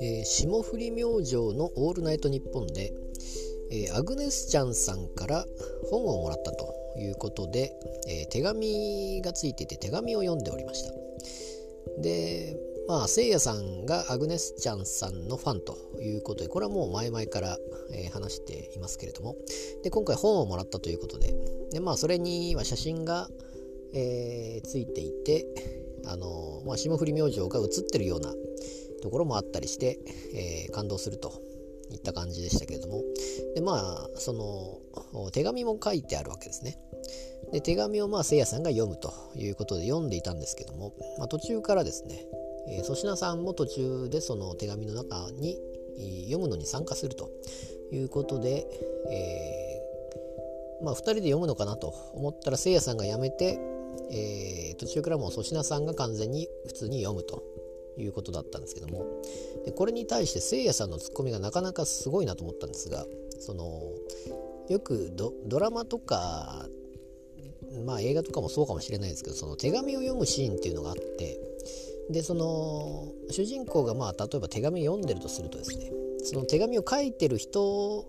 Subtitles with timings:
[0.00, 2.92] えー、霜降り明星の「オールナイトニッポンで」
[3.70, 5.46] えー、アグネスちゃんさんから
[5.90, 7.74] 本をもらったということで、
[8.06, 10.92] えー、手紙がついていて手紙を読んでおりました。
[12.00, 12.56] で
[12.86, 17.58] まあせいやさんがアグネスちゃんさんのファンということでこれはもう前々から、
[17.92, 19.36] え話していますけれども。
[19.82, 21.34] で今回本をもらったということで。
[21.70, 23.28] でまあそれには写真が、
[23.94, 25.46] えついていて
[26.06, 28.32] あの、まあ、霜降り明星が写ってるような
[29.02, 29.98] ところもあったりして、
[30.34, 31.42] えー、感動すると
[31.90, 33.02] いった感じでしたけれども。
[33.54, 36.78] でまあその手紙も書いてあるわけですね。
[37.52, 42.24] で手紙をまあせいやさんが読むということで読んでいたんですけども、まあ、途中からですね
[42.82, 45.58] 粗品、えー、さんも途中でその手紙の中に
[46.24, 47.30] 読むのに参加すると
[47.92, 48.66] いうことで、
[49.10, 53.58] えー、まあ、2人で読むのかなと思ったらせいやさんが辞めて、
[54.12, 57.42] えー、途中からもう粗品さんが完全に普通に読むと
[57.98, 59.04] いうことだったんですけども。
[59.64, 63.06] でこれに対してせいやさんのツッコミがなかなかすごいなと思ったんですが
[63.38, 63.80] その
[64.68, 66.66] よくドラマとか
[67.86, 71.38] まあ映画とかもそうかもしれないですけどその手紙を読むシーンっていうのがあって
[72.10, 75.90] でその主人公がまあ例えば手紙読んでるとするとですね
[76.24, 78.06] その手紙を書いてる人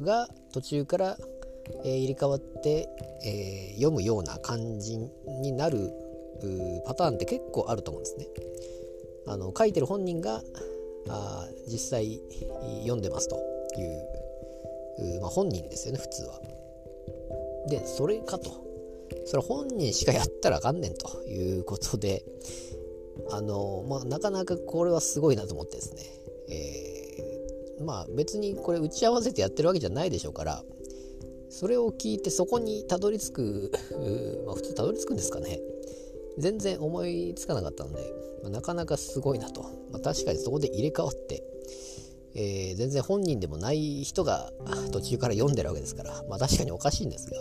[0.00, 1.18] が途中から、
[1.84, 2.88] えー、入れ替わって、
[3.24, 5.92] えー、読むような感じになる
[6.86, 8.26] パターンって結構あると思うんですね。
[9.26, 10.42] あの書いてる本人が
[11.08, 12.20] あ実際
[12.80, 13.36] 読んでますと
[13.78, 16.40] いう、まあ、本人ですよね普通は。
[17.68, 18.50] でそれかと
[19.26, 22.24] それ本人しかやったらあかんねんということで
[23.30, 26.02] あの、まあ、なかなかこれはすごいなと思ってですね、
[26.48, 30.64] えー、まあ別にこれ打ち合わせてやってるわけじゃないでしょうから
[31.50, 33.72] それを聞いてそこにたどり着く、
[34.46, 35.60] まあ、普通たどり着くんですかね。
[36.38, 41.42] 全然思いつかなかったので、まあ、なかなかすごいなと、まあ、確かにそこで入れ替わって、
[42.34, 44.52] えー、全然本人でもない人が
[44.92, 47.36] 途中から読んでるわけですから、まあ、確かにおかしいんですが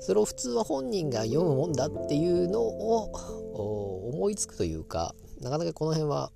[0.00, 6.30] それを普通は本人が読むもんだっていうのを思いつくというかなかなかこの辺は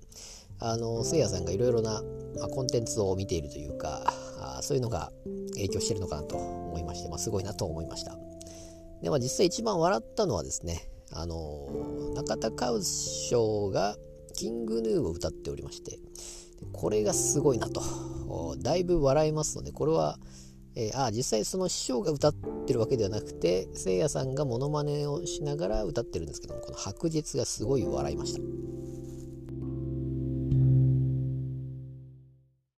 [0.59, 2.03] あのせいやさんがいろいろな
[2.51, 4.13] コンテンツを見ているというか
[4.57, 5.11] あそういうのが
[5.53, 8.17] 影響してるのかなと思いまして、まあ、すごいなと思いました。
[9.01, 11.69] で、まあ、実際一番笑ったのはですねあの
[12.15, 13.95] 中田カウス賞が
[14.35, 15.99] キングヌーを歌っておりまして
[16.73, 17.81] これがすごいなと。
[18.59, 20.19] だいぶ笑えますのでこれは、
[20.75, 22.35] えー、あ実際その師匠が歌っ
[22.65, 28.66] てるわけではなくてせいやさんがモノマネをしながら歌ってるんですけどもこの白日がすごい笑いました。